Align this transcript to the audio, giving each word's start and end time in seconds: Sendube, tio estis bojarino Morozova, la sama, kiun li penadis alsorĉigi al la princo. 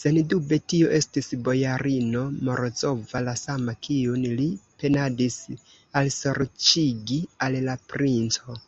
Sendube, 0.00 0.58
tio 0.72 0.90
estis 0.98 1.28
bojarino 1.48 2.22
Morozova, 2.50 3.22
la 3.30 3.34
sama, 3.42 3.74
kiun 3.88 4.28
li 4.42 4.46
penadis 4.84 5.40
alsorĉigi 6.04 7.22
al 7.50 7.60
la 7.68 7.78
princo. 7.96 8.58